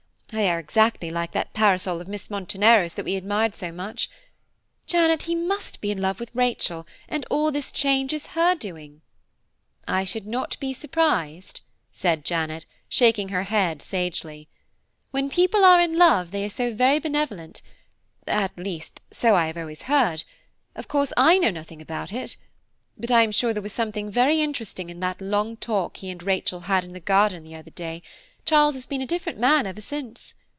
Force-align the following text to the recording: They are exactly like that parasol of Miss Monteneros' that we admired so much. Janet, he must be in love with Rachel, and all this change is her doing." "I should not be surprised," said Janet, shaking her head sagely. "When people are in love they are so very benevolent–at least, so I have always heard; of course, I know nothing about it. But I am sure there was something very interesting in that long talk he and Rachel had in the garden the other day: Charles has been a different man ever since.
They 0.33 0.49
are 0.49 0.59
exactly 0.59 1.11
like 1.11 1.33
that 1.33 1.51
parasol 1.51 1.99
of 1.99 2.07
Miss 2.07 2.29
Monteneros' 2.29 2.93
that 2.93 3.03
we 3.03 3.17
admired 3.17 3.53
so 3.53 3.69
much. 3.69 4.09
Janet, 4.87 5.23
he 5.23 5.35
must 5.35 5.81
be 5.81 5.91
in 5.91 6.01
love 6.01 6.21
with 6.21 6.31
Rachel, 6.33 6.87
and 7.09 7.25
all 7.29 7.51
this 7.51 7.69
change 7.69 8.13
is 8.13 8.27
her 8.27 8.55
doing." 8.55 9.01
"I 9.89 10.05
should 10.05 10.25
not 10.25 10.57
be 10.61 10.71
surprised," 10.71 11.59
said 11.91 12.23
Janet, 12.23 12.65
shaking 12.87 13.27
her 13.27 13.43
head 13.43 13.81
sagely. 13.81 14.47
"When 15.11 15.29
people 15.29 15.65
are 15.65 15.81
in 15.81 15.97
love 15.97 16.31
they 16.31 16.45
are 16.45 16.49
so 16.49 16.73
very 16.73 16.99
benevolent–at 16.99 18.57
least, 18.57 19.01
so 19.11 19.35
I 19.35 19.47
have 19.47 19.57
always 19.57 19.81
heard; 19.81 20.23
of 20.77 20.87
course, 20.87 21.11
I 21.17 21.39
know 21.39 21.51
nothing 21.51 21.81
about 21.81 22.13
it. 22.13 22.37
But 22.97 23.11
I 23.11 23.23
am 23.23 23.33
sure 23.33 23.51
there 23.53 23.61
was 23.61 23.73
something 23.73 24.09
very 24.09 24.39
interesting 24.39 24.89
in 24.89 25.01
that 25.01 25.19
long 25.19 25.57
talk 25.57 25.97
he 25.97 26.09
and 26.09 26.23
Rachel 26.23 26.61
had 26.61 26.85
in 26.85 26.93
the 26.93 27.01
garden 27.01 27.43
the 27.43 27.55
other 27.55 27.71
day: 27.71 28.01
Charles 28.43 28.73
has 28.73 28.87
been 28.87 29.03
a 29.03 29.05
different 29.05 29.37
man 29.37 29.67
ever 29.67 29.81
since. 29.81 30.33